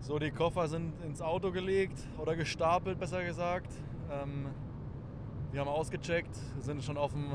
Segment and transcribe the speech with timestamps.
[0.00, 3.72] So, die Koffer sind ins Auto gelegt oder gestapelt, besser gesagt.
[4.12, 4.46] Ähm,
[5.50, 7.26] wir haben ausgecheckt, sind schon auf dem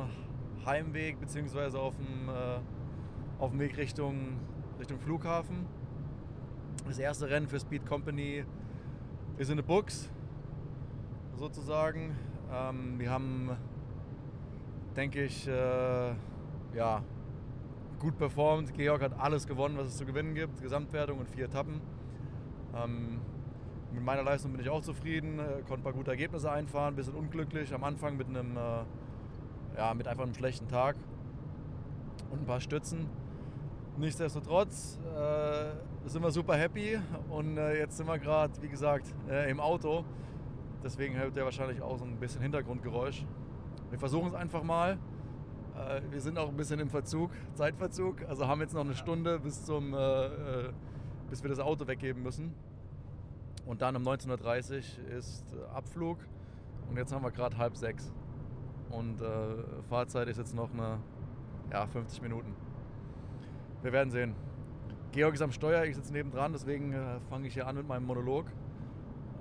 [0.65, 1.77] Heimweg bzw.
[1.77, 2.59] auf dem, äh,
[3.39, 4.39] auf dem Weg Richtung,
[4.79, 5.65] Richtung Flughafen.
[6.87, 8.45] Das erste Rennen für Speed Company
[9.37, 10.09] ist in the Books,
[11.35, 12.15] sozusagen.
[12.53, 13.51] Ähm, wir haben,
[14.95, 16.13] denke ich, äh,
[16.73, 17.03] ja,
[17.99, 18.73] gut performt.
[18.73, 20.61] Georg hat alles gewonnen, was es zu gewinnen gibt.
[20.61, 21.81] Gesamtwertung und vier Etappen.
[22.75, 23.19] Ähm,
[23.91, 26.95] mit meiner Leistung bin ich auch zufrieden, äh, konnte ein paar gute Ergebnisse einfahren, ein
[26.95, 30.95] bisschen unglücklich am Anfang mit einem, äh, ja, mit einfach einem schlechten Tag
[32.29, 33.09] und ein paar Stützen.
[33.97, 39.49] Nichtsdestotrotz äh, sind wir super happy und äh, jetzt sind wir gerade, wie gesagt, äh,
[39.49, 40.05] im Auto.
[40.87, 43.25] Deswegen hört ihr wahrscheinlich auch so ein bisschen Hintergrundgeräusch.
[43.89, 44.97] Wir versuchen es einfach mal.
[45.75, 48.23] Äh, wir sind auch ein bisschen im Verzug, Zeitverzug.
[48.29, 49.91] Also haben jetzt noch eine Stunde bis, zum,
[51.29, 52.53] bis wir das Auto weggeben müssen.
[53.65, 56.19] Und dann um 19.30 Uhr ist Abflug
[56.89, 58.13] und jetzt haben wir gerade halb sechs.
[58.89, 59.25] Und äh,
[59.89, 60.99] Fahrzeit ist jetzt noch eine
[61.69, 62.55] ja, 50 Minuten.
[63.81, 64.35] Wir werden sehen.
[65.11, 68.05] Georg ist am Steuer, ich sitze nebendran, deswegen äh, fange ich hier an mit meinem
[68.05, 68.45] Monolog.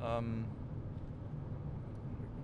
[0.03, 0.45] Ähm,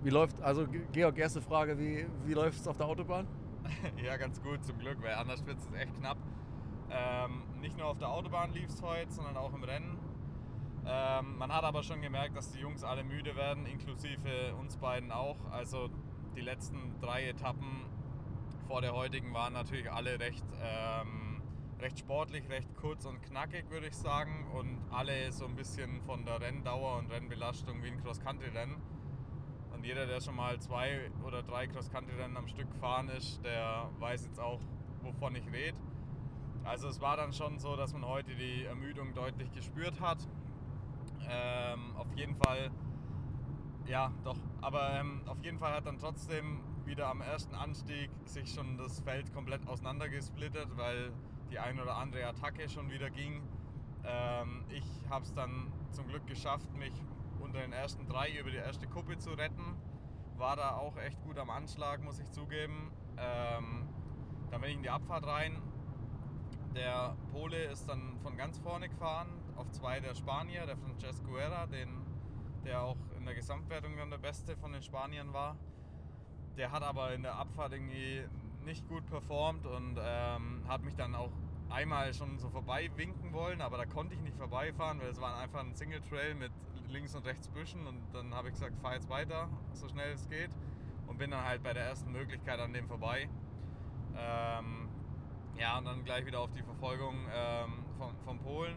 [0.03, 3.27] wie läuft, also Georg, erste Frage, wie, wie läuft es auf der Autobahn?
[4.03, 6.17] ja, ganz gut, zum Glück, weil anders wird es echt knapp.
[6.91, 9.97] Ähm, nicht nur auf der Autobahn lief es heute, sondern auch im Rennen.
[10.85, 15.11] Ähm, man hat aber schon gemerkt, dass die Jungs alle müde werden, inklusive uns beiden
[15.11, 15.37] auch.
[15.51, 15.89] Also
[16.35, 17.85] die letzten drei Etappen
[18.67, 21.41] vor der heutigen waren natürlich alle recht, ähm,
[21.79, 24.47] recht sportlich, recht kurz und knackig, würde ich sagen.
[24.53, 28.75] Und alle so ein bisschen von der Renndauer und Rennbelastung wie ein Cross-Country-Rennen.
[29.83, 34.27] Und jeder, der schon mal zwei oder drei Cross-Country-Rennen am Stück gefahren ist, der weiß
[34.27, 34.61] jetzt auch,
[35.01, 35.77] wovon ich rede.
[36.63, 40.25] Also es war dann schon so, dass man heute die Ermüdung deutlich gespürt hat.
[41.29, 42.71] Ähm, auf jeden Fall,
[43.85, 44.37] ja, doch.
[44.61, 49.01] Aber ähm, auf jeden Fall hat dann trotzdem wieder am ersten Anstieg sich schon das
[49.01, 51.11] Feld komplett auseinandergesplittert, weil
[51.51, 53.41] die ein oder andere Attacke schon wieder ging.
[54.05, 56.93] Ähm, ich habe es dann zum Glück geschafft, mich
[57.43, 59.75] unter den ersten drei über die erste Kuppe zu retten.
[60.37, 62.91] War da auch echt gut am Anschlag, muss ich zugeben.
[63.17, 63.87] Ähm,
[64.49, 65.61] dann bin ich in die Abfahrt rein.
[66.73, 71.67] Der Pole ist dann von ganz vorne gefahren, auf zwei der Spanier, der Francesco Guerra,
[72.63, 75.55] der auch in der Gesamtwertung dann der Beste von den Spaniern war.
[76.57, 78.25] Der hat aber in der Abfahrt irgendwie
[78.63, 81.31] nicht gut performt und ähm, hat mich dann auch
[81.69, 85.37] einmal schon so vorbei winken wollen, aber da konnte ich nicht vorbeifahren, weil es war
[85.37, 86.51] einfach ein Single Trail mit
[86.93, 90.29] links und rechts Büschen und dann habe ich gesagt, fahr jetzt weiter, so schnell es
[90.29, 90.51] geht
[91.07, 93.27] und bin dann halt bei der ersten Möglichkeit an dem vorbei.
[94.15, 94.87] Ähm,
[95.57, 98.75] ja, und dann gleich wieder auf die Verfolgung ähm, von, von Polen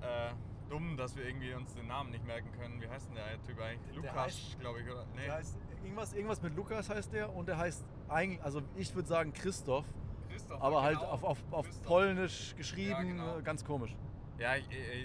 [0.00, 0.32] äh,
[0.68, 2.80] dumm, dass wir irgendwie uns den Namen nicht merken können.
[2.80, 3.96] Wie heißt denn der Typ eigentlich?
[3.96, 5.06] Lukas, glaube ich, oder?
[5.14, 5.30] Nee.
[5.30, 9.32] Heißt, irgendwas, irgendwas mit Lukas heißt der und der heißt eigentlich, also ich würde sagen
[9.32, 9.86] Christoph.
[10.28, 11.10] Christoph aber halt genau.
[11.10, 13.42] auf, auf, auf Polnisch geschrieben, ja, genau.
[13.42, 13.94] ganz komisch.
[14.42, 14.54] Ja,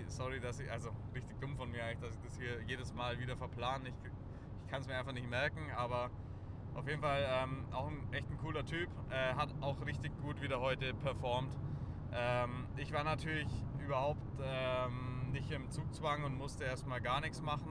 [0.07, 3.19] sorry, dass ich, also richtig dumm von mir eigentlich, dass ich das hier jedes Mal
[3.19, 3.87] wieder verplane.
[3.87, 3.95] Ich,
[4.63, 6.09] ich kann es mir einfach nicht merken, aber
[6.73, 8.89] auf jeden Fall ähm, auch ein echt ein cooler Typ.
[9.11, 11.55] Äh, hat auch richtig gut wieder heute performt.
[12.11, 17.69] Ähm, ich war natürlich überhaupt ähm, nicht im Zugzwang und musste erstmal gar nichts machen.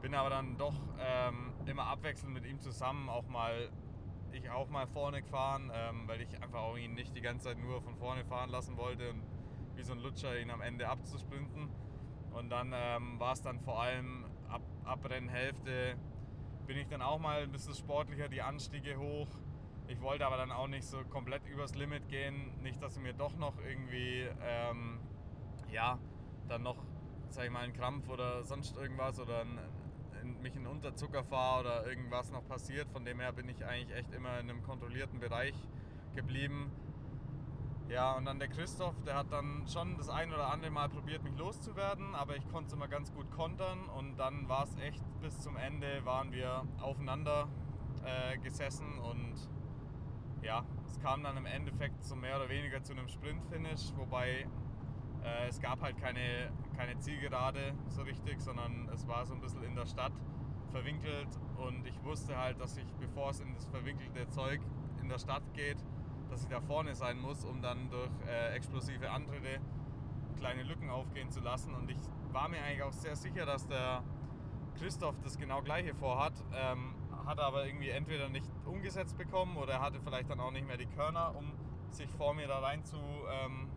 [0.00, 3.70] Bin aber dann doch ähm, immer abwechselnd mit ihm zusammen auch mal
[4.32, 7.58] ich auch mal vorne gefahren, ähm, weil ich einfach auch ihn nicht die ganze Zeit
[7.58, 9.22] nur von vorne fahren lassen wollte und
[9.76, 11.68] wie so ein Lutscher ihn am Ende abzusprinten.
[12.32, 15.96] Und dann ähm, war es dann vor allem ab, ab Rennhälfte
[16.66, 19.28] bin ich dann auch mal ein bisschen sportlicher, die Anstiege hoch.
[19.86, 23.14] Ich wollte aber dann auch nicht so komplett übers Limit gehen, nicht, dass ich mir
[23.14, 24.98] doch noch irgendwie ähm,
[25.70, 25.98] ja,
[26.48, 26.76] dann noch,
[27.30, 29.58] sag ich mal, einen Krampf oder sonst irgendwas oder ein,
[30.22, 32.88] in, mich in Unterzucker fahre oder irgendwas noch passiert.
[32.90, 35.54] Von dem her bin ich eigentlich echt immer in einem kontrollierten Bereich
[36.14, 36.72] geblieben.
[37.88, 41.22] Ja, und dann der Christoph, der hat dann schon das ein oder andere Mal probiert,
[41.22, 45.04] mich loszuwerden, aber ich konnte es immer ganz gut kontern und dann war es echt
[45.20, 47.48] bis zum Ende, waren wir aufeinander
[48.04, 49.34] äh, gesessen und
[50.42, 54.48] ja, es kam dann im Endeffekt so mehr oder weniger zu einem Sprint-Finish, wobei
[55.22, 59.62] äh, es gab halt keine, keine Zielgerade so richtig, sondern es war so ein bisschen
[59.62, 60.12] in der Stadt
[60.72, 64.60] verwinkelt und ich wusste halt, dass ich, bevor es in das verwinkelte Zeug
[65.00, 65.78] in der Stadt geht,
[66.30, 69.60] dass ich da vorne sein muss, um dann durch äh, explosive Antritte
[70.38, 71.74] kleine Lücken aufgehen zu lassen.
[71.74, 71.98] Und ich
[72.32, 74.02] war mir eigentlich auch sehr sicher, dass der
[74.78, 76.34] Christoph das genau gleiche vorhat.
[76.54, 76.94] Ähm,
[77.26, 80.76] hat aber irgendwie entweder nicht umgesetzt bekommen oder er hatte vielleicht dann auch nicht mehr
[80.76, 81.52] die Körner, um
[81.90, 83.68] sich vor mir da rein zu, ähm,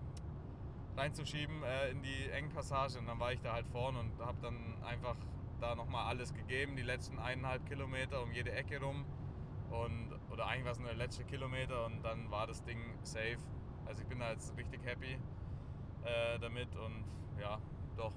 [0.95, 2.99] reinzuschieben äh, in die engen Passagen.
[2.99, 5.15] Und dann war ich da halt vorne und habe dann einfach
[5.59, 9.05] da nochmal alles gegeben, die letzten eineinhalb Kilometer um jede Ecke rum.
[9.71, 13.37] Und, oder eigentlich war es nur der letzte Kilometer und dann war das Ding safe.
[13.85, 15.17] Also ich bin da jetzt richtig happy
[16.03, 17.03] äh, damit und
[17.39, 17.59] ja,
[17.97, 18.13] doch.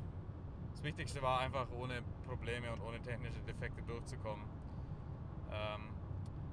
[0.72, 4.44] Das Wichtigste war einfach ohne Probleme und ohne technische Defekte durchzukommen.
[5.52, 5.90] Ähm,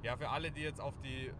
[0.02, 1.32] ja, für alle, die jetzt auf die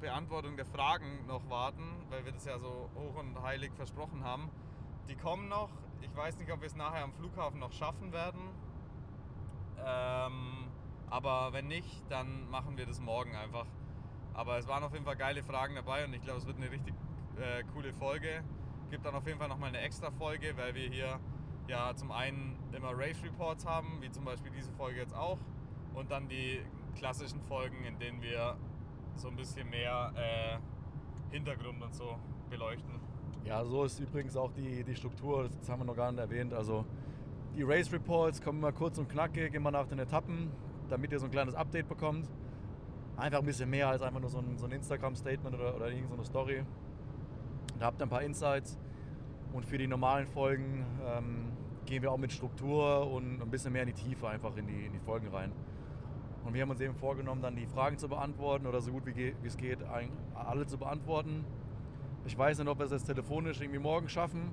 [0.00, 4.50] Beantwortung der Fragen noch warten, weil wir das ja so hoch und heilig versprochen haben,
[5.08, 5.70] die kommen noch.
[6.02, 8.40] Ich weiß nicht, ob wir es nachher am Flughafen noch schaffen werden.
[9.84, 10.55] Ähm,
[11.10, 13.66] aber wenn nicht, dann machen wir das morgen einfach.
[14.34, 16.70] Aber es waren auf jeden Fall geile Fragen dabei und ich glaube, es wird eine
[16.70, 16.94] richtig
[17.36, 18.42] äh, coole Folge.
[18.90, 21.18] Gibt dann auf jeden Fall nochmal eine extra Folge, weil wir hier
[21.68, 25.38] ja zum einen immer Race Reports haben, wie zum Beispiel diese Folge jetzt auch.
[25.94, 26.60] Und dann die
[26.96, 28.56] klassischen Folgen, in denen wir
[29.16, 32.16] so ein bisschen mehr äh, Hintergrund und so
[32.50, 33.00] beleuchten.
[33.44, 36.52] Ja, so ist übrigens auch die, die Struktur, das haben wir noch gar nicht erwähnt.
[36.52, 36.84] Also
[37.56, 40.50] die Race Reports kommen immer kurz und knackig, immer nach den Etappen,
[40.88, 42.28] damit ihr so ein kleines Update bekommt.
[43.16, 46.24] Einfach ein bisschen mehr als einfach nur so ein, so ein Instagram-Statement oder, oder irgendeine
[46.24, 46.64] Story.
[47.78, 48.78] Da habt ihr ein paar Insights.
[49.52, 51.52] Und für die normalen Folgen ähm,
[51.86, 54.86] gehen wir auch mit Struktur und ein bisschen mehr in die Tiefe einfach in die,
[54.86, 55.52] in die Folgen rein.
[56.44, 59.34] Und wir haben uns eben vorgenommen, dann die Fragen zu beantworten oder so gut wie,
[59.44, 59.78] es geht,
[60.34, 61.44] alle zu beantworten.
[62.26, 64.52] Ich weiß nicht, ob wir es jetzt telefonisch irgendwie morgen schaffen.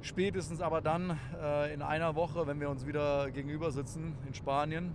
[0.00, 4.92] Spätestens aber dann äh, in einer Woche, wenn wir uns wieder gegenüber sitzen in Spanien.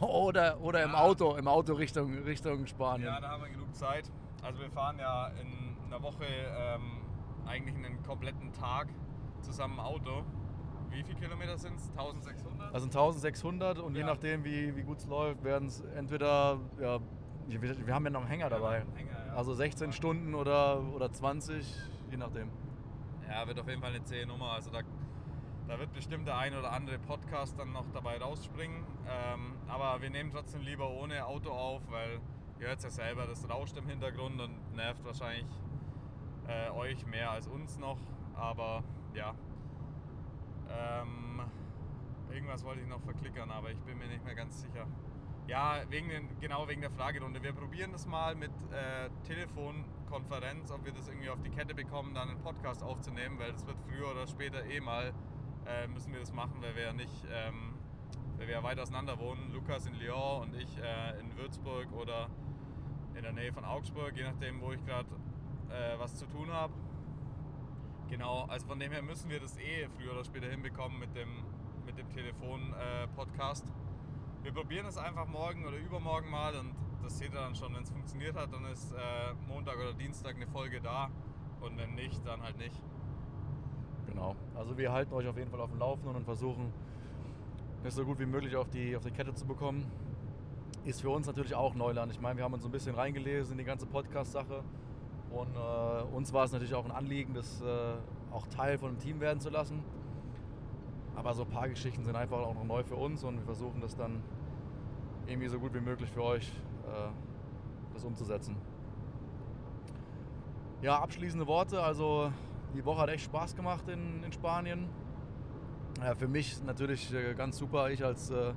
[0.00, 0.86] Oder, oder ja.
[0.86, 3.06] im Auto, im Auto Richtung, Richtung Spanien.
[3.06, 4.10] Ja, da haben wir genug Zeit.
[4.42, 7.02] Also wir fahren ja in einer Woche ähm,
[7.46, 8.88] eigentlich einen kompletten Tag
[9.40, 10.24] zusammen Auto.
[10.90, 11.90] Wie viele Kilometer sind es?
[11.90, 12.74] 1600?
[12.74, 14.00] Also 1600 und ja.
[14.00, 17.00] je nachdem, wie, wie gut es läuft, werden es entweder, ja,
[17.48, 18.82] wir, wir, haben ja noch einen Hänger dabei.
[18.82, 19.34] Einen Hänger, ja.
[19.34, 21.66] Also 16 Stunden oder, oder 20,
[22.10, 22.50] je nachdem.
[23.28, 24.52] Ja, wird auf jeden Fall eine zähe Nummer.
[24.52, 24.80] Also da,
[25.66, 28.84] da wird bestimmt der ein oder andere Podcast dann noch dabei rausspringen.
[29.08, 32.20] Ähm, aber wir nehmen trotzdem lieber ohne Auto auf, weil
[32.60, 35.46] ihr hört es ja selber, das rauscht im Hintergrund und nervt wahrscheinlich
[36.48, 37.98] äh, euch mehr als uns noch.
[38.34, 38.82] Aber
[39.14, 39.34] ja,
[40.68, 41.40] ähm,
[42.30, 44.86] irgendwas wollte ich noch verklickern, aber ich bin mir nicht mehr ganz sicher.
[45.46, 47.42] Ja, wegen den, genau wegen der Fragerunde.
[47.42, 52.14] Wir probieren das mal mit äh, Telefonkonferenz, ob wir das irgendwie auf die Kette bekommen,
[52.14, 55.12] dann einen Podcast aufzunehmen, weil das wird früher oder später eh mal,
[55.66, 57.74] äh, müssen wir das machen, weil wir ja nicht, ähm,
[58.36, 59.52] weil wir ja weit auseinander wohnen.
[59.52, 62.28] Lukas in Lyon und ich äh, in Würzburg oder
[63.14, 65.08] in der Nähe von Augsburg, je nachdem, wo ich gerade
[65.70, 66.72] äh, was zu tun habe.
[68.08, 71.28] Genau, also von dem her müssen wir das eh früher oder später hinbekommen mit dem,
[71.86, 73.66] mit dem Telefon-Podcast.
[73.66, 77.74] Äh, wir probieren es einfach morgen oder übermorgen mal und das seht ihr dann schon.
[77.74, 81.10] Wenn es funktioniert hat, dann ist äh, Montag oder Dienstag eine Folge da
[81.60, 82.80] und wenn nicht, dann halt nicht.
[84.14, 86.72] Genau, also wir halten euch auf jeden Fall auf dem Laufenden und versuchen,
[87.82, 89.90] es so gut wie möglich auf die, auf die Kette zu bekommen.
[90.84, 92.12] Ist für uns natürlich auch Neuland.
[92.12, 94.62] Ich meine, wir haben uns ein bisschen reingelesen in die ganze Podcast-Sache
[95.30, 97.94] und äh, uns war es natürlich auch ein Anliegen, das äh,
[98.30, 99.82] auch Teil von einem Team werden zu lassen.
[101.16, 103.80] Aber so ein paar Geschichten sind einfach auch noch neu für uns und wir versuchen
[103.80, 104.22] das dann
[105.26, 106.46] irgendwie so gut wie möglich für euch
[106.86, 107.10] äh,
[107.92, 108.56] das umzusetzen.
[110.82, 111.82] Ja, abschließende Worte.
[111.82, 112.30] Also
[112.74, 114.88] die Woche hat echt Spaß gemacht in, in Spanien.
[116.02, 117.90] Ja, für mich natürlich äh, ganz super.
[117.90, 118.52] Ich als äh,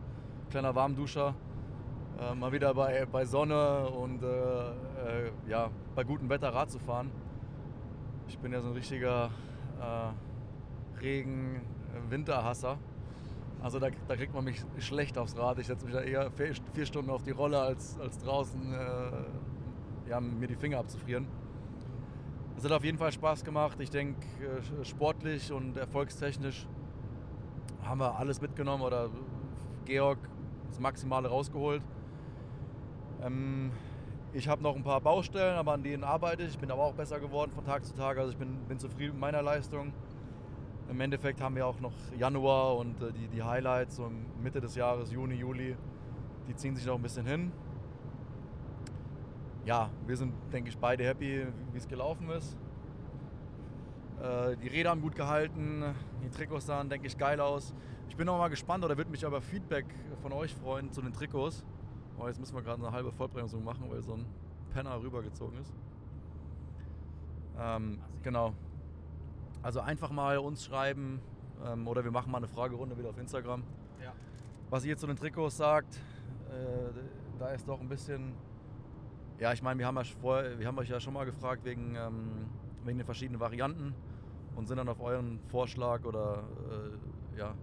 [0.50, 1.36] kleiner Warmduscher
[2.20, 6.80] äh, mal wieder bei, bei Sonne und äh, äh, ja, bei gutem Wetter Rad zu
[6.80, 7.12] fahren.
[8.28, 9.30] Ich bin ja so ein richtiger
[9.80, 12.78] äh, Regen-Winterhasser.
[13.62, 15.60] Also da, da, kriegt man mich schlecht aufs Rad.
[15.60, 18.76] Ich setze mich da eher vier, Stunden auf die Rolle, als, als draußen
[20.08, 21.28] ja, mir die Finger abzufrieren.
[22.58, 23.78] Es hat auf jeden Fall Spaß gemacht.
[23.80, 26.66] Ich denke, äh, sportlich und erfolgstechnisch
[27.84, 29.12] haben wir alles mitgenommen oder
[29.86, 30.18] Georg
[30.68, 31.84] das Maximale rausgeholt.
[33.22, 33.70] Ähm,
[34.34, 36.50] ich habe noch ein paar Baustellen, aber an denen arbeite ich.
[36.50, 38.18] Ich bin aber auch besser geworden von Tag zu Tag.
[38.18, 39.94] Also ich bin, bin zufrieden mit meiner Leistung.
[40.90, 44.10] Im Endeffekt haben wir auch noch Januar und äh, die, die Highlights so
[44.42, 45.76] Mitte des Jahres, Juni, Juli,
[46.48, 47.52] die ziehen sich noch ein bisschen hin.
[49.68, 52.56] Ja, wir sind, denke ich, beide happy, wie es gelaufen ist.
[54.22, 55.84] Äh, die Räder haben gut gehalten,
[56.24, 57.74] die Trikots sahen, denke ich, geil aus.
[58.08, 59.86] Ich bin auch mal gespannt oder würde mich aber Feedback
[60.22, 61.66] von euch freuen zu den Trikots.
[62.18, 64.26] Oh, jetzt müssen wir gerade eine halbe Vollbremsung machen, weil so ein
[64.74, 65.74] Penner rübergezogen ist.
[67.60, 68.54] Ähm, genau.
[69.64, 71.20] Also einfach mal uns schreiben
[71.66, 73.64] ähm, oder wir machen mal eine Fragerunde wieder auf Instagram.
[74.02, 74.14] Ja.
[74.70, 76.00] Was ihr zu den Trikots sagt,
[76.50, 78.32] Äh, da ist doch ein bisschen.
[79.40, 81.96] Ja, ich meine, wir, haben ja vorher, wir haben euch ja schon mal gefragt wegen,
[81.96, 82.50] ähm,
[82.84, 83.94] wegen den verschiedenen Varianten
[84.56, 87.54] und sind dann auf euren Vorschlag oder äh, ja,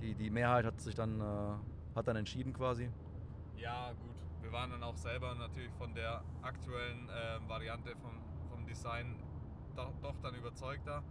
[0.00, 2.88] die, die Mehrheit hat sich dann, äh, hat dann entschieden quasi.
[3.56, 4.14] Ja, gut.
[4.42, 9.16] Wir waren dann auch selber natürlich von der aktuellen äh, Variante vom, vom Design
[9.74, 11.02] doch, doch dann überzeugter.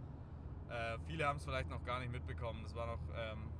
[0.70, 2.62] Äh, viele haben es vielleicht noch gar nicht mitbekommen.
[2.62, 3.50] Das war noch, ähm,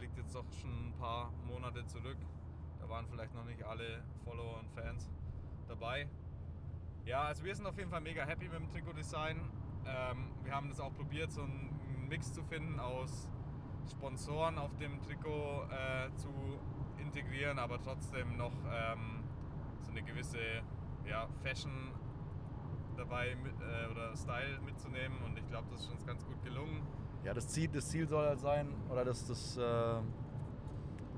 [0.00, 2.18] liegt jetzt doch schon ein paar Monate zurück.
[2.92, 5.08] Waren vielleicht noch nicht alle Follower und Fans
[5.66, 6.06] dabei.
[7.06, 9.40] Ja, also wir sind auf jeden Fall mega happy mit dem Trikot-Design.
[9.86, 13.30] Ähm, wir haben das auch probiert, so einen Mix zu finden aus
[13.90, 16.28] Sponsoren auf dem Trikot äh, zu
[16.98, 19.24] integrieren, aber trotzdem noch ähm,
[19.80, 20.60] so eine gewisse
[21.08, 21.92] ja, Fashion
[22.98, 26.82] dabei mit, äh, oder Style mitzunehmen und ich glaube, das ist uns ganz gut gelungen.
[27.24, 30.02] Ja, das Ziel, das Ziel soll halt sein, oder das, das äh,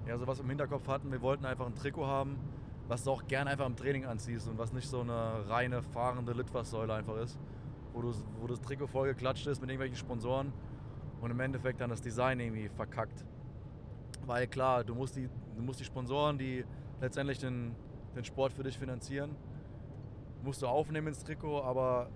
[0.06, 2.37] ja, sowas im Hinterkopf hatten, wir wollten einfach ein Trikot haben,
[2.88, 6.32] was du auch gerne einfach im Training anziehst und was nicht so eine reine fahrende
[6.32, 7.38] Litfaßsäule einfach ist,
[7.92, 10.52] wo, du, wo das Trikot voll geklatscht ist mit irgendwelchen Sponsoren
[11.20, 13.25] und im Endeffekt dann das Design irgendwie verkackt.
[14.26, 16.64] Weil klar, du musst die, du musst die Sponsoren, die
[17.00, 17.75] letztendlich den,
[18.14, 19.34] den Sport für dich finanzieren,
[20.42, 22.11] musst du aufnehmen ins Trikot, aber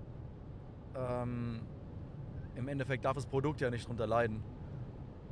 [0.94, 1.60] ähm,
[2.56, 4.42] im Endeffekt darf das Produkt ja nicht drunter leiden.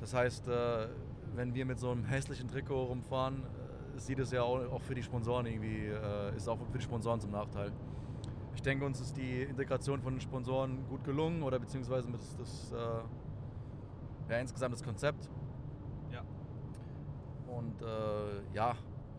[0.00, 0.88] Das heißt, äh,
[1.36, 5.02] wenn wir mit so einem hässlichen Trikot rumfahren, äh, sieht es ja auch, für die
[5.02, 7.72] Sponsoren irgendwie, äh, ist auch für die Sponsoren zum Nachteil.
[8.54, 12.72] Ich denke, uns ist die Integration von den Sponsoren gut gelungen oder beziehungsweise das, das
[12.72, 15.28] äh, ja, insgesamt das Konzept.
[16.10, 16.22] Ja.
[17.46, 18.74] Und äh, ja,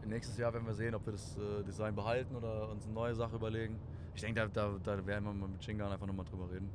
[0.06, 3.16] nächstes Jahr werden wir sehen, ob wir das äh, Design behalten oder uns eine neue
[3.16, 3.80] Sache überlegen.
[4.16, 6.70] Ich denke, da, da, da werden wir mal mit Shingan einfach nochmal drüber reden.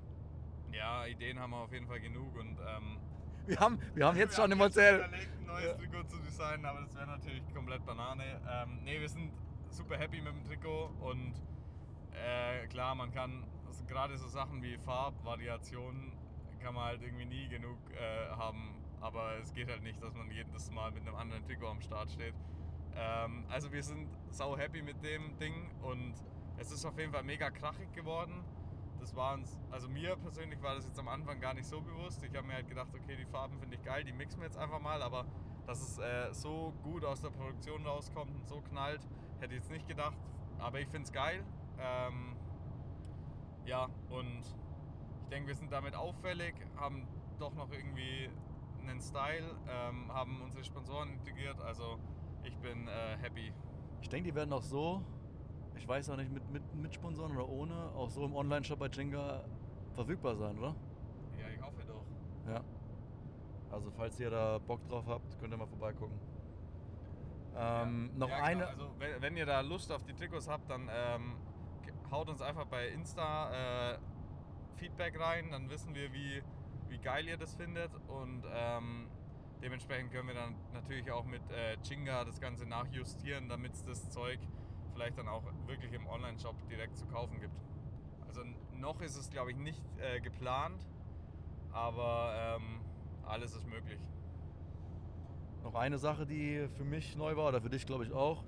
[0.72, 2.98] Ja, Ideen haben wir auf jeden Fall genug und ähm,
[3.46, 4.98] wir, haben, wir haben jetzt wir schon im Hotel.
[4.98, 5.74] überlegt, ein neues ja.
[5.74, 8.40] Trikot zu designen, aber das wäre natürlich komplett Banane.
[8.48, 9.32] Ähm, ne, wir sind
[9.70, 11.34] super happy mit dem Trikot und
[12.12, 16.12] äh, klar, man kann also gerade so Sachen wie Farbvariationen
[16.62, 20.30] kann man halt irgendwie nie genug äh, haben, aber es geht halt nicht, dass man
[20.30, 22.34] jedes Mal mit einem anderen Trikot am Start steht.
[22.94, 26.14] Ähm, also wir sind sau happy mit dem Ding und
[26.58, 28.44] es ist auf jeden Fall mega krachig geworden.
[29.02, 32.22] Das war uns, also mir persönlich war das jetzt am Anfang gar nicht so bewusst.
[32.22, 34.56] Ich habe mir halt gedacht, okay, die Farben finde ich geil, die mixen wir jetzt
[34.56, 35.26] einfach mal, aber
[35.66, 39.00] dass es äh, so gut aus der Produktion rauskommt und so knallt,
[39.40, 40.16] hätte ich jetzt nicht gedacht.
[40.60, 41.44] Aber ich finde es geil.
[41.80, 42.36] Ähm,
[43.64, 44.38] ja, und
[45.22, 47.08] ich denke, wir sind damit auffällig, haben
[47.40, 48.30] doch noch irgendwie
[48.82, 51.60] einen Style, ähm, haben unsere Sponsoren integriert.
[51.60, 51.98] Also
[52.44, 53.52] ich bin äh, happy.
[54.00, 55.02] Ich denke, die werden auch so,
[55.76, 58.88] ich weiß auch nicht, mit, mit, mit Sponsoren oder ohne, auch so im Online-Shop bei
[58.88, 59.44] Jenga
[59.94, 60.74] verfügbar sein, oder?
[61.38, 62.04] Ja, ich hoffe doch.
[62.52, 62.60] Ja.
[63.70, 66.18] Also falls ihr da Bock drauf habt, könnt ihr mal vorbeigucken.
[67.56, 68.18] Ähm, ja.
[68.18, 68.60] Noch ja, eine.
[68.60, 68.70] Genau.
[68.70, 71.36] Also wenn, wenn, ihr da Lust auf die Trikots habt, dann ähm,
[72.10, 73.98] haut uns einfach bei Insta äh,
[74.76, 76.42] Feedback rein, dann wissen wir, wie,
[76.88, 79.08] wie geil ihr das findet und ähm,
[79.62, 84.10] Dementsprechend können wir dann natürlich auch mit äh, Chinga das Ganze nachjustieren, damit es das
[84.10, 84.40] Zeug
[85.02, 87.54] vielleicht dann auch wirklich im Online-Shop direkt zu kaufen gibt.
[88.28, 88.42] Also
[88.78, 90.86] noch ist es, glaube ich, nicht äh, geplant,
[91.72, 92.80] aber ähm,
[93.24, 93.98] alles ist möglich.
[95.64, 98.44] Noch eine Sache, die für mich neu war, oder für dich, glaube ich, auch.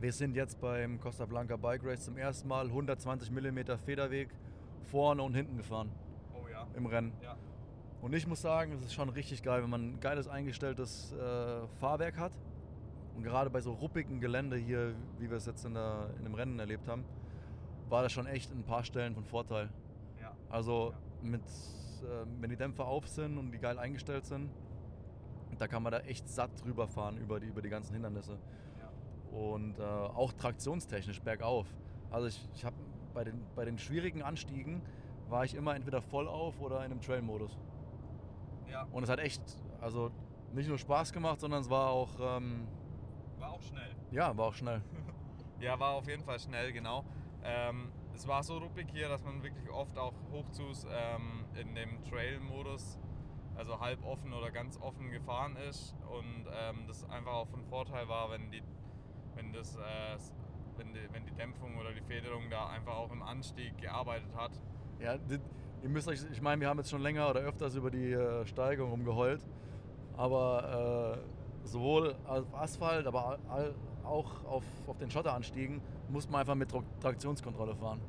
[0.00, 4.28] Wir sind jetzt beim Costa Blanca Bike Race zum ersten Mal 120 mm Federweg
[4.82, 5.92] vorne und hinten gefahren.
[6.34, 6.66] Oh ja.
[6.74, 7.12] Im Rennen.
[7.22, 7.36] Ja.
[8.02, 11.66] Und ich muss sagen, es ist schon richtig geil, wenn man ein geiles eingestelltes äh,
[11.78, 12.32] Fahrwerk hat.
[13.16, 16.34] Und gerade bei so ruppigen Gelände hier, wie wir es jetzt in, der, in dem
[16.34, 17.02] Rennen erlebt haben,
[17.88, 19.70] war das schon echt ein paar Stellen von Vorteil.
[20.20, 20.32] Ja.
[20.50, 21.28] Also ja.
[21.30, 24.50] mit, äh, wenn die Dämpfer auf sind und die geil eingestellt sind,
[25.56, 28.36] da kann man da echt satt drüber fahren über die, über die ganzen Hindernisse.
[28.78, 29.38] Ja.
[29.38, 31.66] Und äh, auch traktionstechnisch bergauf.
[32.10, 32.76] Also ich, ich habe
[33.14, 34.82] bei den, bei den schwierigen Anstiegen
[35.30, 37.56] war ich immer entweder voll auf oder in einem Trail-Modus.
[38.70, 38.86] Ja.
[38.92, 39.40] Und es hat echt,
[39.80, 40.10] also
[40.52, 42.10] nicht nur Spaß gemacht, sondern es war auch.
[42.20, 42.68] Ähm,
[43.40, 43.94] war auch schnell.
[44.10, 44.82] Ja, war auch schnell.
[45.60, 47.04] ja, war auf jeden Fall schnell, genau.
[47.44, 52.02] Ähm, es war so ruppig hier, dass man wirklich oft auch Hochzus ähm, in dem
[52.04, 52.98] Trail-Modus,
[53.56, 55.94] also halb offen oder ganz offen gefahren ist.
[56.08, 58.62] Und ähm, das einfach auch von Vorteil war, wenn die,
[59.34, 60.16] wenn das, äh,
[60.78, 64.52] wenn die, wenn die Dämpfung oder die Federung da einfach auch im Anstieg gearbeitet hat.
[64.98, 65.38] Ja, die,
[65.82, 68.46] ihr müsst euch, ich meine, wir haben jetzt schon länger oder öfters über die äh,
[68.46, 69.46] Steigung rumgeheult,
[70.16, 71.35] aber äh,
[71.66, 73.38] sowohl auf Asphalt, aber
[74.04, 78.00] auch auf, auf den Schotteranstiegen muss man einfach mit Traktionskontrolle fahren.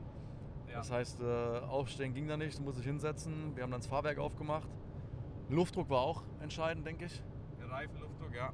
[0.67, 0.77] Ja.
[0.77, 3.55] Das heißt, äh, aufstehen ging da nicht, du musst dich hinsetzen.
[3.55, 4.67] Wir haben dann das Fahrwerk aufgemacht.
[5.49, 7.23] Luftdruck war auch entscheidend, denke ich.
[7.61, 8.51] Reifenluftdruck, ja.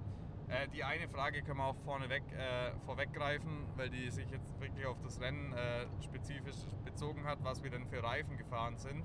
[0.47, 4.85] Äh, die eine Frage können wir auch vorneweg, äh, vorweggreifen, weil die sich jetzt wirklich
[4.85, 9.03] auf das Rennen äh, spezifisch bezogen hat, was wir denn für Reifen gefahren sind.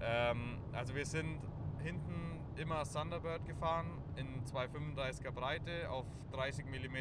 [0.00, 1.38] Ähm, also wir sind
[1.82, 3.86] hinten immer Thunderbird gefahren
[4.16, 6.96] in 235er Breite auf 30 mm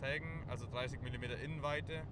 [0.00, 2.02] Felgen, also 30 mm Innenweite.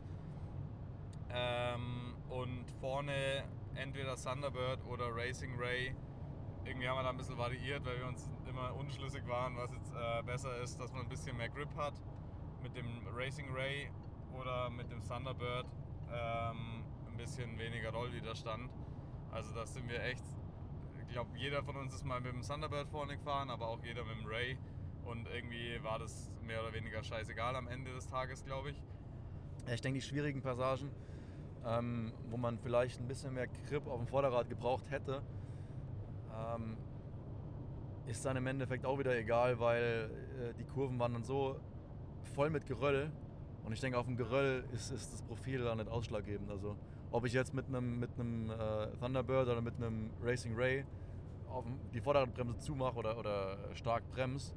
[1.33, 5.95] Ähm, und vorne entweder Thunderbird oder Racing Ray.
[6.65, 9.93] Irgendwie haben wir da ein bisschen variiert, weil wir uns immer unschlüssig waren, was jetzt
[9.95, 11.95] äh, besser ist, dass man ein bisschen mehr Grip hat
[12.63, 13.91] mit dem Racing Ray
[14.39, 15.67] oder mit dem Thunderbird
[16.13, 18.71] ähm, ein bisschen weniger Rollwiderstand.
[19.31, 20.25] Also da sind wir echt,
[21.11, 24.05] ich glaube jeder von uns ist mal mit dem Thunderbird vorne gefahren, aber auch jeder
[24.05, 24.57] mit dem Ray.
[25.05, 28.81] Und irgendwie war das mehr oder weniger scheißegal am Ende des Tages, glaube ich.
[29.67, 30.89] Ja, ich denke, die schwierigen Passagen,
[31.67, 35.21] ähm, wo man vielleicht ein bisschen mehr Grip auf dem Vorderrad gebraucht hätte,
[36.33, 36.77] ähm,
[38.07, 41.59] ist dann im Endeffekt auch wieder egal, weil äh, die Kurven waren dann so
[42.37, 43.11] voll mit Geröll.
[43.65, 46.53] Und ich denke, auf dem Geröll ist, ist das Profil dann nicht ausschlaggebend.
[46.53, 46.77] Also
[47.11, 50.85] ob ich jetzt mit einem mit einem äh, Thunderbird oder mit einem Racing Ray
[51.49, 54.55] auf die Vorderradbremse zumache oder, oder stark bremse,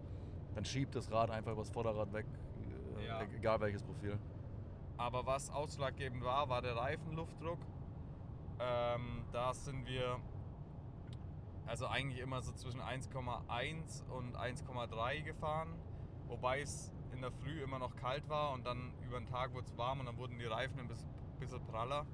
[0.54, 2.26] dann schiebt das Rad einfach übers Vorderrad weg,
[3.00, 3.22] äh, Ja.
[3.36, 4.18] egal welches Profil.
[4.98, 7.58] Aber was ausschlaggebend war, war der Reifenluftdruck.
[8.60, 10.20] Ähm, da sind wir
[11.66, 15.74] also eigentlich immer so zwischen 1,1 und 1,3 gefahren.
[16.28, 19.66] Wobei es in der Früh immer noch kalt war und dann über den Tag wurde
[19.66, 22.06] es warm und dann wurden die Reifen ein bisschen, bisschen praller.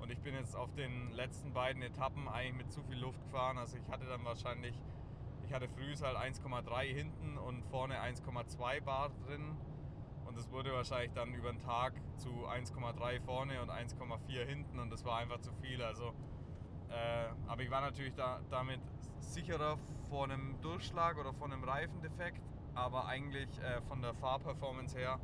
[0.00, 3.58] Und ich bin jetzt auf den letzten beiden Etappen eigentlich mit zu viel Luft gefahren.
[3.58, 4.74] Also ich hatte dann wahrscheinlich,
[5.46, 9.56] ich hatte früh halt 1,3 hinten und vorne 1,2 Bar drin.
[10.26, 14.90] Und es wurde wahrscheinlich dann über den Tag zu 1,3 vorne und 1,4 hinten und
[14.90, 15.82] das war einfach zu viel.
[15.82, 16.12] Also,
[16.90, 18.80] äh, aber ich war natürlich da, damit
[19.20, 19.78] sicherer
[20.08, 22.42] vor einem Durchschlag oder vor einem Reifendefekt.
[22.74, 25.18] Aber eigentlich äh, von der Fahrperformance her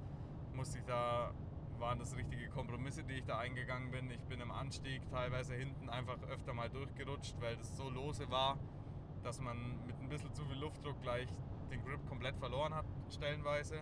[0.55, 1.33] musste ich da,
[1.85, 4.11] waren das richtige Kompromisse, die ich da eingegangen bin.
[4.11, 8.59] Ich bin im Anstieg teilweise hinten einfach öfter mal durchgerutscht, weil das so lose war,
[9.23, 11.29] dass man mit ein bisschen zu viel Luftdruck gleich
[11.71, 13.81] den Grip komplett verloren hat, stellenweise.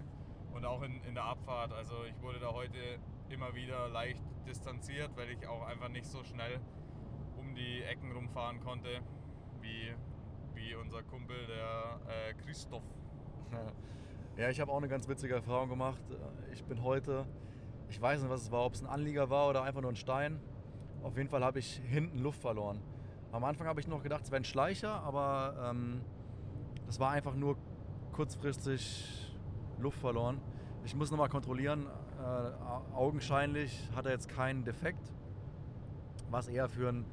[0.53, 1.73] Und auch in, in der Abfahrt.
[1.73, 6.25] Also ich wurde da heute immer wieder leicht distanziert, weil ich auch einfach nicht so
[6.25, 6.59] schnell
[7.39, 9.01] um die Ecken rumfahren konnte,
[9.61, 9.95] wie,
[10.55, 12.83] wie unser Kumpel, der äh, Christoph.
[14.35, 16.03] Ja, ich habe auch eine ganz witzige Erfahrung gemacht.
[16.55, 17.27] Ich bin heute,
[17.93, 19.97] ich weiß nicht, was es war, ob es ein Anlieger war oder einfach nur ein
[19.97, 20.41] Stein.
[21.03, 22.81] Auf jeden Fall habe ich hinten Luft verloren.
[23.33, 26.01] Am Anfang habe ich noch gedacht, es wäre ein Schleicher, aber ähm,
[26.87, 27.59] das war einfach nur
[28.13, 29.31] kurzfristig
[29.79, 30.41] Luft verloren.
[30.85, 31.87] Ich muss nochmal kontrollieren.
[32.19, 35.13] Äh, augenscheinlich hat er jetzt keinen Defekt,
[36.31, 37.05] was eher für, ein,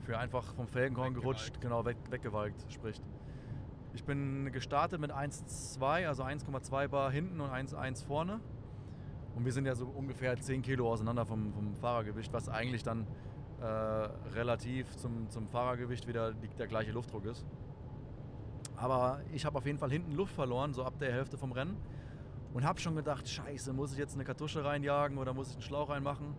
[0.00, 3.04] für einfach vom Felgenkorn gerutscht, genau weg, weggewalkt spricht.
[3.94, 8.40] Ich bin gestartet mit 1,2, also 1,2 Bar hinten und 1,1 vorne.
[9.36, 13.06] Und wir sind ja so ungefähr 10 Kilo auseinander vom, vom Fahrergewicht, was eigentlich dann
[13.60, 13.64] äh,
[14.34, 17.44] relativ zum, zum Fahrergewicht wieder die, der gleiche Luftdruck ist.
[18.76, 21.76] Aber ich habe auf jeden Fall hinten Luft verloren, so ab der Hälfte vom Rennen.
[22.54, 25.62] Und habe schon gedacht, scheiße, muss ich jetzt eine Kartusche reinjagen oder muss ich einen
[25.62, 26.34] Schlauch reinmachen?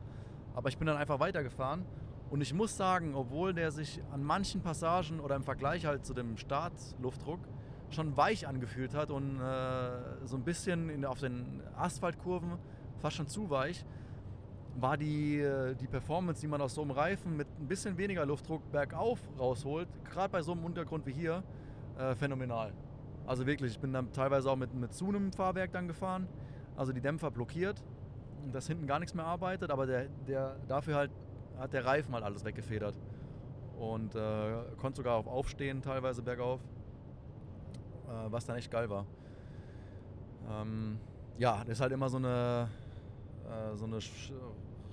[0.55, 1.85] Aber ich bin dann einfach weitergefahren.
[2.31, 6.15] Und ich muss sagen, obwohl der sich an manchen Passagen oder im Vergleich halt zu
[6.15, 7.41] dem Startluftdruck
[7.91, 12.57] schon weich angefühlt hat und äh, so ein bisschen in, auf den Asphaltkurven
[12.99, 13.85] fast schon zu weich,
[14.79, 18.25] war die, äh, die Performance, die man aus so einem Reifen mit ein bisschen weniger
[18.25, 21.43] Luftdruck bergauf rausholt, gerade bei so einem Untergrund wie hier,
[21.97, 22.73] äh, phänomenal.
[23.25, 26.27] Also wirklich, ich bin dann teilweise auch mit, mit zu einem Fahrwerk dann gefahren,
[26.75, 27.83] also die Dämpfer blockiert,
[28.43, 31.11] und dass hinten gar nichts mehr arbeitet, aber der, der, dafür halt
[31.57, 32.97] hat der Reifen halt alles weggefedert.
[33.79, 36.61] Und äh, konnte sogar auf Aufstehen teilweise bergauf,
[38.07, 39.05] äh, was dann echt geil war.
[40.49, 40.99] Ähm,
[41.37, 42.69] ja, das ist halt immer so eine,
[43.47, 43.99] äh, so eine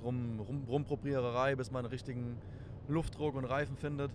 [0.03, 2.37] Rum, Rum, Rumprobiererei, bis man einen richtigen
[2.89, 4.11] Luftdruck und Reifen findet.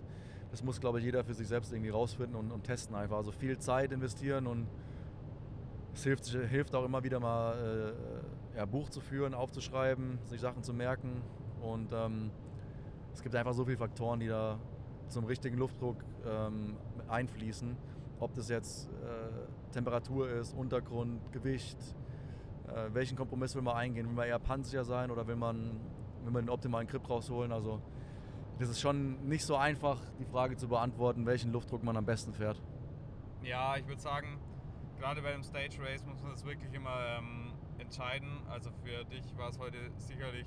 [0.50, 3.16] Das muss, glaube ich, jeder für sich selbst irgendwie rausfinden und, und testen einfach.
[3.18, 4.66] Also viel Zeit investieren und
[5.94, 7.94] es hilft, hilft auch immer wieder mal
[8.54, 11.22] äh, ja, Buch zu führen, aufzuschreiben, sich Sachen zu merken.
[11.60, 12.30] Und ähm,
[13.12, 14.58] es gibt einfach so viele Faktoren, die da
[15.08, 16.76] zum richtigen Luftdruck ähm,
[17.08, 17.76] einfließen.
[18.20, 21.78] Ob das jetzt äh, Temperatur ist, Untergrund, Gewicht,
[22.74, 24.06] äh, welchen Kompromiss will man eingehen?
[24.08, 25.80] Will man eher pansicher sein oder will man,
[26.24, 27.52] will man den optimalen Grip rausholen?
[27.52, 27.80] Also
[28.58, 32.34] das ist schon nicht so einfach, die Frage zu beantworten, welchen Luftdruck man am besten
[32.34, 32.60] fährt.
[33.42, 34.38] Ja, ich würde sagen,
[34.98, 38.28] gerade bei dem Stage Race muss man das wirklich immer ähm, entscheiden.
[38.50, 40.46] Also für dich war es heute sicherlich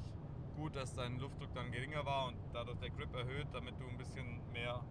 [0.55, 3.97] gut, dass dein Luftdruck dann geringer war und dadurch der Grip erhöht, damit du ein
[3.97, 4.81] bisschen mehr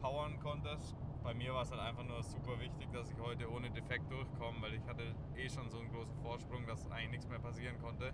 [0.00, 0.96] powern konntest.
[1.22, 4.62] Bei mir war es halt einfach nur super wichtig, dass ich heute ohne Defekt durchkomme,
[4.62, 8.12] weil ich hatte eh schon so einen großen Vorsprung, dass eigentlich nichts mehr passieren konnte.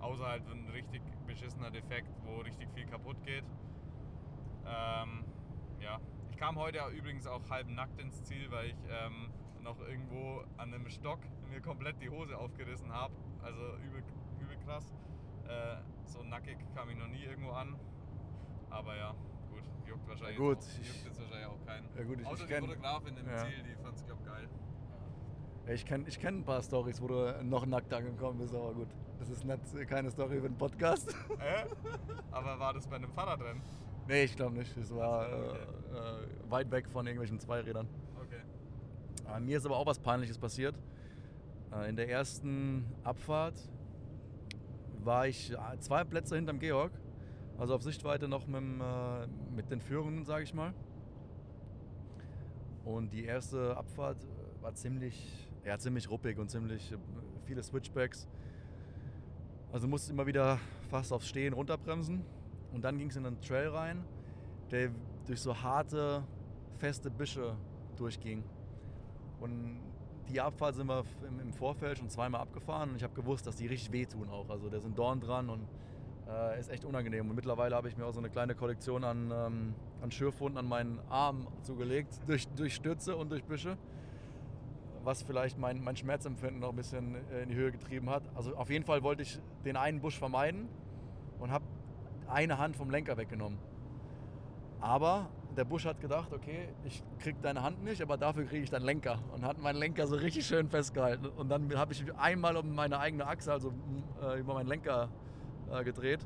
[0.00, 3.44] Außer halt ein richtig beschissener Defekt, wo richtig viel kaputt geht.
[4.66, 5.24] Ähm,
[5.80, 9.30] ja, ich kam heute übrigens auch halb nackt ins Ziel, weil ich ähm,
[9.62, 13.14] noch irgendwo an einem Stock mir komplett die Hose aufgerissen habe.
[13.42, 14.02] Also übel,
[14.40, 14.92] übel krass.
[15.46, 17.78] Äh, so nackig kam ich noch nie irgendwo an.
[18.70, 19.14] Aber ja,
[19.92, 21.88] juckt wahrscheinlich, Ja, gut, auch, ich- juckt jetzt wahrscheinlich auch keinen.
[21.96, 23.36] Ja gut, ich, Außer ich die kenne Fotografin im ja.
[23.38, 24.48] Ziel, die fand es, glaube geil.
[25.74, 28.88] ich kenn, ich kenn ein paar Stories, wo du noch nackt angekommen bist, aber gut.
[29.18, 31.14] Das ist nicht, keine Story für einen Podcast.
[31.38, 31.64] Äh?
[32.32, 33.62] Aber war das bei einem Fahrradrennen?
[34.08, 34.76] nee, ich glaube nicht.
[34.76, 37.86] Es war Ach so, äh, äh, weit weg von irgendwelchen Zweirädern.
[38.20, 38.42] Okay.
[39.36, 40.74] Äh, mir ist aber auch was Peinliches passiert.
[41.72, 43.54] Äh, in der ersten Abfahrt
[45.04, 46.90] war ich äh, zwei Plätze hinterm Georg.
[47.58, 50.72] Also auf Sichtweite noch mit, dem, äh, mit den Führungen, sage ich mal.
[52.84, 56.96] Und die erste Abfahrt äh, war ziemlich, ja, ziemlich ruppig und ziemlich äh,
[57.44, 58.28] viele Switchbacks.
[59.72, 60.58] Also musste immer wieder
[60.90, 62.24] fast aufs Stehen runterbremsen.
[62.72, 64.04] Und dann ging es in einen Trail rein,
[64.70, 64.90] der
[65.26, 66.24] durch so harte,
[66.78, 67.54] feste Büsche
[67.96, 68.42] durchging.
[69.40, 69.80] Und
[70.28, 71.04] die Abfahrt sind wir
[71.40, 74.48] im Vorfeld schon zweimal abgefahren und ich habe gewusst, dass die richtig wehtun auch.
[74.48, 75.68] Also da sind Dorn dran und
[76.28, 77.28] äh, ist echt unangenehm.
[77.28, 80.66] Und mittlerweile habe ich mir auch so eine kleine Kollektion an, ähm, an Schürfwunden an
[80.66, 83.76] meinen Arm zugelegt, durch, durch Stürze und durch Büsche.
[85.04, 88.22] Was vielleicht mein, mein Schmerzempfinden noch ein bisschen äh, in die Höhe getrieben hat.
[88.34, 90.68] Also auf jeden Fall wollte ich den einen Busch vermeiden
[91.38, 91.64] und habe
[92.28, 93.58] eine Hand vom Lenker weggenommen.
[94.80, 98.70] Aber der Busch hat gedacht, okay, ich krieg deine Hand nicht, aber dafür kriege ich
[98.70, 99.18] deinen Lenker.
[99.34, 101.26] Und hat meinen Lenker so richtig schön festgehalten.
[101.26, 103.72] Und dann habe ich einmal um meine eigene Achse, also
[104.22, 105.08] äh, über meinen Lenker
[105.72, 106.20] äh, gedreht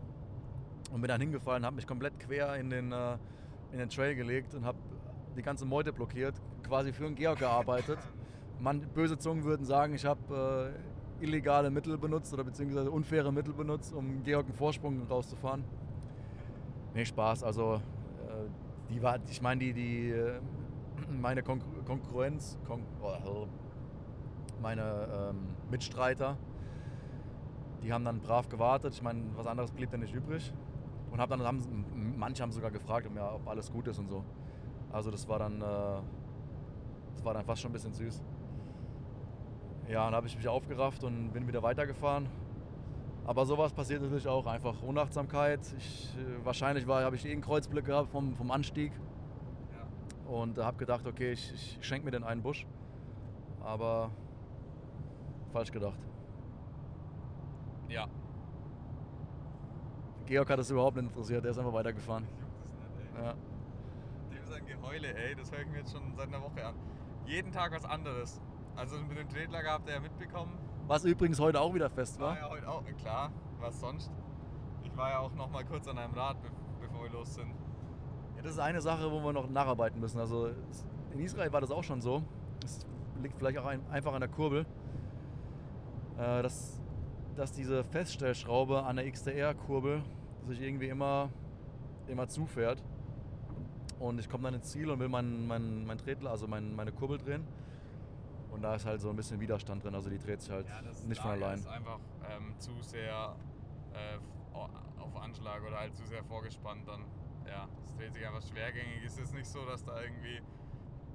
[0.93, 3.17] und bin dann hingefallen, habe mich komplett quer in den, äh,
[3.73, 4.79] in den Trail gelegt und habe
[5.37, 6.35] die ganze Meute blockiert,
[6.67, 7.99] quasi für einen Georg gearbeitet.
[8.61, 10.73] Man, böse Zungen würden sagen, ich habe
[11.21, 15.65] äh, illegale Mittel benutzt oder beziehungsweise unfaire Mittel benutzt, um Georg einen Vorsprung rauszufahren.
[16.95, 17.43] Nee, Spaß.
[17.43, 20.41] Also, äh, die war, ich meine, die, die, äh,
[21.21, 23.47] meine Kon Konkurrenz, Kon oh,
[24.63, 25.37] meine ähm,
[25.71, 26.37] Mitstreiter,
[27.83, 28.95] die haben dann brav gewartet.
[28.95, 30.53] Ich meine, was anderes blieb dann nicht übrig.
[31.11, 31.85] Und hab dann, haben,
[32.17, 34.25] manche haben sogar gefragt, ob, alles gut ist und so.
[34.93, 35.65] Also, das war dann, äh,
[37.15, 38.23] das war dann fast schon ein bisschen süß.
[39.89, 42.27] Ja, dann habe ich mich aufgerafft und bin wieder weitergefahren.
[43.25, 45.61] Aber sowas passiert natürlich auch, einfach Unachtsamkeit.
[45.79, 48.93] Ich, äh, wahrscheinlich war- habe ich eh einen Kreuzblick gehabt vom, vom Anstieg
[49.73, 50.33] Ja.
[50.33, 52.67] und habe gedacht, okay, ich, ich schenke mir den einen Busch.
[53.63, 54.11] Aber
[55.53, 55.99] falsch gedacht.
[57.89, 58.07] Ja.
[60.27, 62.27] Georg hat es überhaupt nicht interessiert, der ist einfach weitergefahren.
[62.69, 63.25] Das nicht, ey.
[63.25, 63.35] Ja.
[64.31, 66.75] Dem sein Geheule, ey, das höre ich mir jetzt schon seit einer Woche an.
[67.27, 68.41] Jeden Tag was anderes.
[68.75, 70.53] Also mit dem Tretlager habt ihr ja mitbekommen.
[70.87, 72.39] Was übrigens heute auch wieder fest War war.
[72.39, 74.13] ja heute auch, klar, was sonst.
[74.85, 76.49] Ich war ja auch noch mal kurz an einem Rad, be
[76.81, 77.51] bevor wir los sind.
[78.37, 80.21] Ja, das ist eine Sache, wo wir noch nacharbeiten müssen.
[80.21, 80.51] Also
[81.13, 82.23] in Israel war das auch schon so.
[82.65, 82.87] Es
[83.23, 84.67] liegt vielleicht auch ein, einfach an der Kurbel,
[86.19, 86.81] äh, dass,
[87.37, 90.03] dass diese Feststellschraube an der XTR-Kurbel
[90.47, 91.31] sich irgendwie immer,
[92.07, 92.83] immer zufährt.
[93.99, 96.93] Und ich komme dann ins Ziel und will meinen mein, mein Tretler, also mein, meine
[96.93, 97.47] Kurbel drehen.
[98.51, 100.67] Und da ist halt so ein bisschen Widerstand drin, also die dreht sich halt
[101.07, 101.59] nicht von allein.
[101.59, 101.99] ist einfach
[102.31, 103.37] ähm, zu sehr
[103.93, 104.19] äh,
[104.57, 104.69] au-
[105.03, 107.05] auf Anschlag oder halt zu sehr vorgespannt dann.
[107.47, 109.05] Ja, es dreht sich einfach schwergängig.
[109.05, 110.41] Es ist nicht so, dass da irgendwie,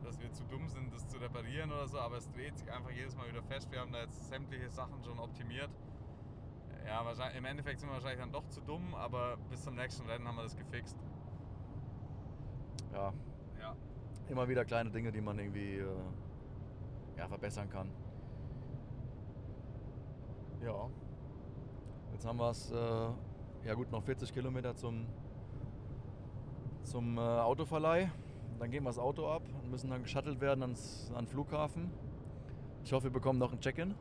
[0.03, 2.91] dass wir zu dumm sind, das zu reparieren oder so, aber es dreht sich einfach
[2.91, 3.71] jedes Mal wieder fest.
[3.71, 5.69] Wir haben da jetzt sämtliche Sachen schon optimiert.
[6.85, 10.05] Ja, wahrscheinlich, im Endeffekt sind wir wahrscheinlich dann doch zu dumm, aber bis zum nächsten
[10.07, 10.97] Rennen haben wir das gefixt.
[12.93, 13.13] Ja,
[13.59, 13.75] Ja.
[14.29, 15.85] immer wieder kleine Dinge, die man irgendwie äh,
[17.17, 17.89] ja, verbessern kann.
[20.63, 20.89] Ja.
[22.11, 22.75] Jetzt haben wir es, äh,
[23.67, 25.05] ja gut, noch 40 Kilometer zum,
[26.83, 28.09] zum äh, Autoverleih.
[28.59, 31.89] Dann geben wir das Auto ab und müssen dann geschattelt werden ans, an den Flughafen.
[32.83, 33.95] Ich hoffe, wir bekommen noch ein Check-in.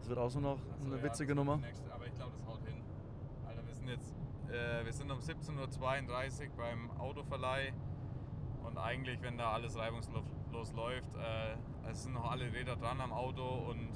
[0.00, 1.58] Das wird auch so noch so, eine ja, witzige Nummer.
[1.58, 2.74] Nächste, aber ich glaube, das haut hin.
[3.88, 4.14] Sind jetzt,
[4.50, 7.72] äh, wir sind um 17.32 Uhr beim Autoverleih
[8.62, 11.56] und eigentlich, wenn da alles reibungslos läuft, äh,
[11.90, 13.88] es sind noch alle Räder dran am Auto und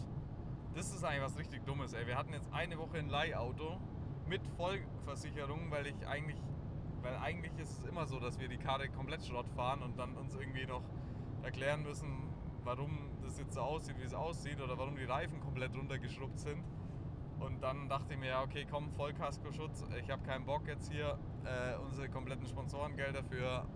[0.74, 1.92] das ist eigentlich was richtig Dummes.
[1.92, 2.06] Ey.
[2.06, 3.78] Wir hatten jetzt eine Woche ein Leihauto
[4.26, 6.40] mit Vollversicherung, weil ich eigentlich,
[7.02, 10.16] weil eigentlich ist es immer so, dass wir die Karre komplett Schrott fahren und dann
[10.16, 10.84] uns irgendwie noch
[11.42, 12.30] erklären müssen,
[12.64, 16.64] warum das jetzt so aussieht, wie es aussieht oder warum die Reifen komplett runtergeschrubbt sind.
[17.44, 19.84] Und dann dachte ich mir, ja, okay, komm, Vollkaskoschutz.
[20.02, 23.66] Ich habe keinen Bock jetzt hier äh, unsere kompletten Sponsorengelder für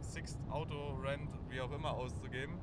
[0.00, 2.58] Sixt Auto Rent, wie auch immer, auszugeben.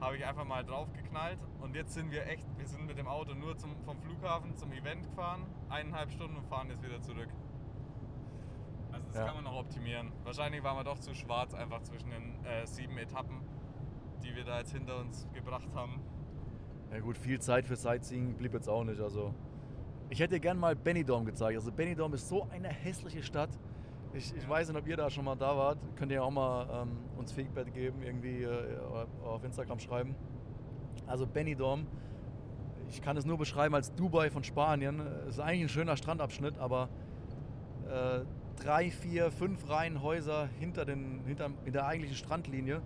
[0.00, 3.34] Habe ich einfach mal draufgeknallt und jetzt sind wir echt, wir sind mit dem Auto
[3.34, 7.28] nur zum, vom Flughafen zum Event gefahren, eineinhalb Stunden und fahren jetzt wieder zurück.
[8.92, 9.24] Also das Ja.
[9.26, 10.12] kann man noch optimieren.
[10.24, 13.40] Wahrscheinlich waren wir doch zu schwarz einfach zwischen den äh, sieben Etappen,
[14.22, 16.00] die wir da jetzt hinter uns gebracht haben.
[16.92, 19.00] Ja gut, viel Zeit für Sightseeing blieb jetzt auch nicht.
[19.00, 19.34] Also
[20.08, 21.56] ich hätte gern mal Benidorm gezeigt.
[21.56, 23.50] Also Benidorm ist so eine hässliche Stadt.
[24.14, 25.78] Ich, ich weiß nicht, ob ihr da schon mal da wart.
[25.96, 28.78] Könnt ihr auch mal ähm, uns Feedback geben, irgendwie äh,
[29.24, 30.14] auf Instagram schreiben.
[31.06, 31.86] Also Benidorm,
[32.88, 35.00] ich kann es nur beschreiben als Dubai von Spanien.
[35.28, 36.88] Es ist eigentlich ein schöner Strandabschnitt, aber
[37.88, 38.20] äh,
[38.62, 42.80] drei, vier, fünf Reihen Häuser hinter, den, hinter, in der eigentlichen Strandlinie.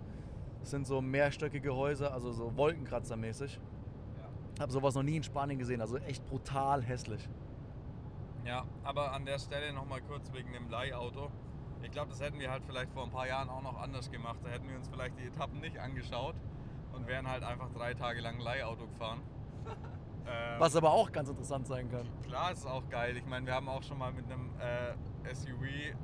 [0.63, 3.59] Sind so mehrstöckige Häuser, also so Wolkenkratzermäßig.
[4.61, 7.27] Habe sowas noch nie in Spanien gesehen, also echt brutal hässlich.
[8.45, 11.31] Ja, aber an der Stelle nochmal kurz wegen dem Leihauto.
[11.81, 14.37] Ich glaube, das hätten wir halt vielleicht vor ein paar Jahren auch noch anders gemacht.
[14.43, 16.35] Da hätten wir uns vielleicht die Etappen nicht angeschaut
[16.93, 19.21] und wären halt einfach drei Tage lang Leihauto gefahren.
[20.27, 22.07] ähm, Was aber auch ganz interessant sein kann.
[22.27, 23.17] Klar, ist auch geil.
[23.17, 25.95] Ich meine, wir haben auch schon mal mit einem äh, SUV,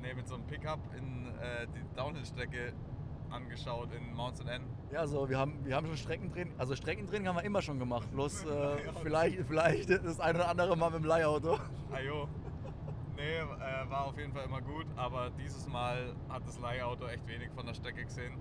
[0.00, 2.72] nee, mit so einem Pickup in äh, die Downhill-Strecke
[3.36, 4.62] angeschaut in Mountain N.
[4.90, 8.10] Ja, so, wir haben, wir haben schon Streckentraining, also Streckentraining haben wir immer schon gemacht,
[8.10, 11.58] bloß äh, vielleicht, vielleicht das ein oder andere Mal mit dem Leihauto.
[11.92, 12.28] Ajo.
[13.16, 17.26] Nee, äh, war auf jeden Fall immer gut, aber dieses Mal hat das Leihauto echt
[17.26, 18.34] wenig von der Strecke gesehen.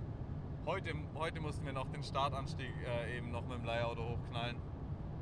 [0.66, 4.58] Heute, heute mussten wir noch den Startanstieg äh, eben noch mit dem Leihauto hochknallen.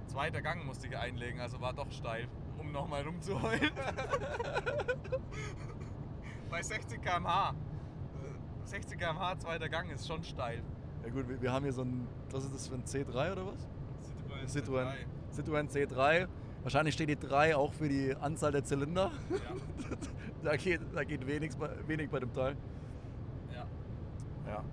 [0.08, 3.72] Zweiter Gang musste ich einlegen, also war doch steil, um nochmal rumzuheulen.
[6.50, 7.56] Bei 60 km/h.
[8.64, 10.62] Äh, 60 km/h zweiter Gang ist schon steil.
[11.06, 13.46] Ja gut, wir, wir haben hier so ein, was ist das für ein C3 oder
[13.48, 13.68] was?
[14.48, 14.66] Citroën.
[14.66, 14.88] Citroën.
[15.36, 16.28] Citroën C3.
[16.64, 19.12] Wahrscheinlich steht die 3 auch für die Anzahl der Zylinder.
[19.30, 19.38] Ja,
[20.44, 22.56] Da geht, da geht wenig, bei- wenig bei dem Teil.
[23.54, 23.66] ja.
[24.48, 24.64] Ja.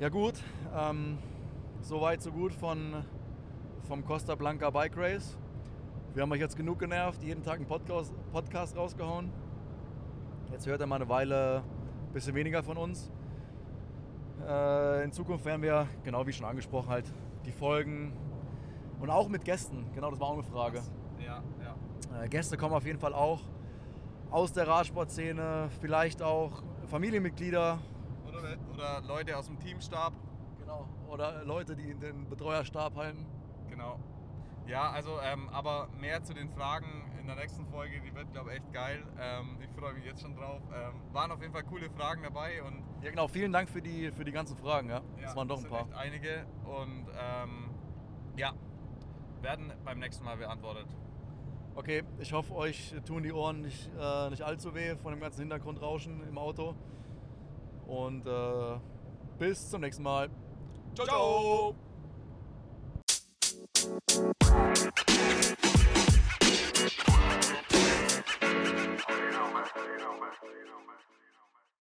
[0.00, 0.34] Ja gut,
[0.74, 1.18] ähm,
[1.80, 3.04] soweit so gut von,
[3.86, 5.36] vom Costa Blanca Bike Race.
[6.14, 9.30] Wir haben euch jetzt genug genervt, jeden Tag einen Podcast, Podcast rausgehauen.
[10.50, 11.62] Jetzt hört ihr mal eine Weile
[12.12, 13.10] ein bisschen weniger von uns.
[14.46, 17.10] Äh, in Zukunft werden wir, genau wie schon angesprochen, halt
[17.46, 18.12] die Folgen
[19.00, 19.86] und auch mit Gästen.
[19.94, 20.82] Genau, das war auch eine Frage.
[21.24, 22.22] Ja, ja.
[22.22, 23.40] Äh, Gäste kommen auf jeden Fall auch
[24.30, 27.78] aus der Radsportszene, vielleicht auch Familienmitglieder,
[28.28, 30.12] Oder, oder Leute aus dem Teamstab.
[30.60, 30.86] Genau.
[31.10, 33.24] Oder Leute, die den Betreuerstab halten.
[33.70, 33.98] Genau.
[34.66, 38.50] Ja, also, ähm, aber mehr zu den Fragen in der nächsten Folge, die wird, glaube
[38.50, 39.02] ich, echt geil.
[39.18, 40.60] Ähm, ich freue mich jetzt schon drauf.
[40.74, 43.28] Ähm, waren auf jeden Fall coole Fragen dabei und Ja, genau.
[43.28, 44.88] Vielen Dank für die, für die ganzen Fragen.
[44.88, 44.96] Ja.
[44.96, 45.82] ja, das waren doch ein sind paar.
[45.82, 47.70] Echt einige und ähm,
[48.36, 48.52] ja,
[49.40, 50.86] werden beim nächsten Mal beantwortet.
[51.74, 55.40] Okay, ich hoffe, euch tun die Ohren nicht, äh, nicht allzu weh von dem ganzen
[55.40, 56.74] Hintergrundrauschen im Auto.
[57.86, 58.78] Und äh,
[59.38, 60.28] bis zum nächsten Mal.
[60.94, 61.74] Ciao, ciao.
[69.92, 71.21] You know, man.